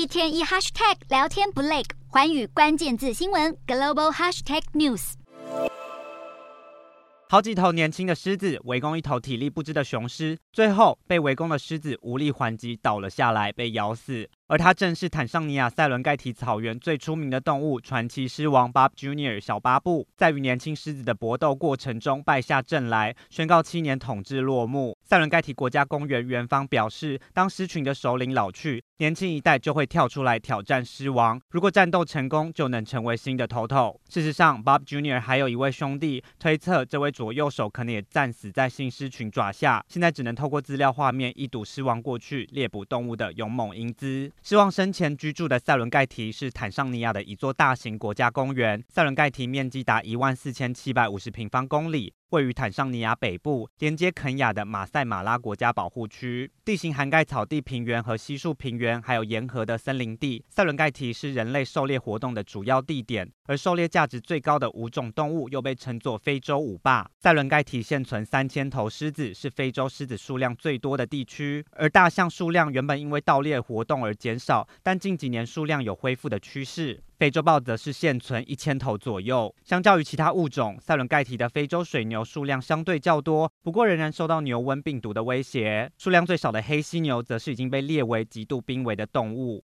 [0.00, 5.12] 一天一 hashtag 聊天不累，环宇关键字新闻 global hashtag news。
[7.28, 14.30] 好几头年轻的狮子围攻一头体力不支的雄狮，最后被围攻的狮子无力还击，倒了下来，被咬死。
[14.50, 24.98] 而它正是坦桑尼亚塞伦盖提草原最出名的动物——传奇狮王 Bob Junior 小巴布，在与年轻狮子的搏斗过程中败下阵来，宣告七年统治落幕。
[25.04, 31.40] 塞伦盖提国家公园园方表示，当狮群的首领老去，年轻一代就会跳出来挑战狮王。
[31.50, 34.00] 如果战斗成功，就能成为新的头头。
[34.08, 39.80] 事实上，Bob Junior 还有一位兄弟，推测这位左右手可能也战死在新狮群爪下。
[39.86, 44.28] 现在只能透过资料画面一睹狮王过去猎捕动物的勇猛英姿。
[44.42, 48.82] 希望生前居住的塞伦盖提是坦桑尼亚的一座大型国家公园。
[48.88, 52.14] 塞伦盖提面积达一万四千七百五十平方公里。
[52.30, 60.44] 位于坦桑尼亚北部，连接肯亚的马赛马拉国家保护区，地形涵盖草地平原和稀树平原，还有沿河的森林地。
[60.48, 67.10] 塞伦盖提是人类狩猎活动的主要地点，而狩猎价值最高的五种动物又被称作非洲五霸。
[67.18, 71.64] 塞伦盖提现存三千头狮子，是非洲狮子数量最多的地区。
[71.72, 77.02] 而大象数量原本因为盗猎活动而减少，但近几年数量有恢复的趋势。
[77.20, 79.54] 非洲豹则是现存一千头左右。
[79.62, 85.92] 相较于其他物种，塞伦盖提的非洲水牛数量相对较多，不过仍然受到牛瘟病毒的威胁。
[85.98, 89.58] 数量最少的黑犀牛则是已经被列为极度濒危的动物。